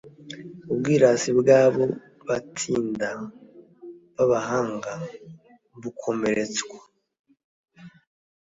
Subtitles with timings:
[0.71, 1.83] Ubwirasi bw'abo
[2.27, 3.09] Baytida
[4.15, 4.93] b'abahanga
[5.81, 6.79] bukomeretswa